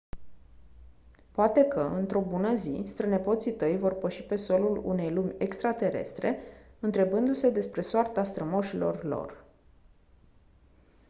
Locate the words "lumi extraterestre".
5.11-6.39